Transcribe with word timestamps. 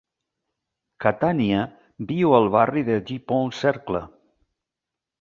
Catània 1.05 1.59
viu 2.13 2.35
al 2.39 2.51
barri 2.57 2.85
de 2.91 2.99
Dupont 3.13 3.57
Circle. 3.63 4.07